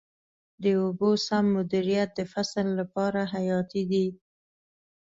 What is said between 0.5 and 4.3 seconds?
د اوبو سم مدیریت د فصل لپاره حیاتي دی.